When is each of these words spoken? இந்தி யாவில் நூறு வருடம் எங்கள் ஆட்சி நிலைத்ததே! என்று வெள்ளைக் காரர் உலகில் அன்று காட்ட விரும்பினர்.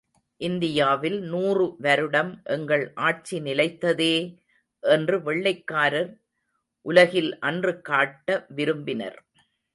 இந்தி 0.41 0.69
யாவில் 0.73 1.17
நூறு 1.23 1.65
வருடம் 1.79 2.41
எங்கள் 2.45 2.85
ஆட்சி 3.01 3.39
நிலைத்ததே! 3.39 4.15
என்று 4.83 5.21
வெள்ளைக் 5.21 5.67
காரர் 5.67 6.11
உலகில் 6.85 7.39
அன்று 7.43 7.75
காட்ட 7.81 8.27
விரும்பினர். 8.55 9.19